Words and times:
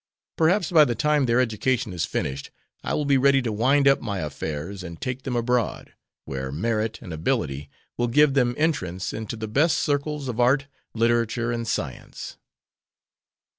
Perhaps 0.35 0.71
by 0.71 0.83
the 0.83 0.95
time 0.95 1.27
their 1.27 1.39
education 1.39 1.93
is 1.93 2.05
finished 2.05 2.49
I 2.83 2.95
will 2.95 3.05
be 3.05 3.19
ready 3.19 3.39
to 3.43 3.51
wind 3.51 3.87
up 3.87 4.01
my 4.01 4.17
affairs 4.21 4.81
and 4.83 4.99
take 4.99 5.21
them 5.21 5.35
abroad, 5.35 5.93
where 6.25 6.51
merit 6.51 6.97
and 7.03 7.13
ability 7.13 7.69
will 7.97 8.07
give 8.07 8.33
them 8.33 8.55
entrance 8.57 9.13
into 9.13 9.35
the 9.35 9.47
best 9.47 9.77
circles 9.77 10.27
of 10.27 10.39
art, 10.39 10.65
literature, 10.95 11.51
and 11.51 11.67
science." 11.67 12.37